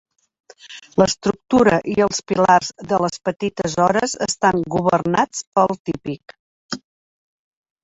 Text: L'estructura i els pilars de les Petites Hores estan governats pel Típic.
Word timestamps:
L'estructura 1.01 1.77
i 1.95 1.97
els 2.05 2.21
pilars 2.31 2.71
de 2.93 2.99
les 3.05 3.21
Petites 3.29 3.77
Hores 3.85 4.17
estan 4.29 4.65
governats 4.79 5.45
pel 5.61 5.77
Típic. 5.91 6.39